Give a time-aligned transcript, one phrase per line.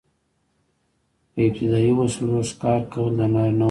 [1.33, 3.59] په ابتدايي وسلو ښکار کول د نارینه وو کار و.